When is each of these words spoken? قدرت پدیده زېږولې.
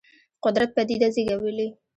قدرت 0.43 0.69
پدیده 0.75 1.07
زېږولې. 1.15 1.67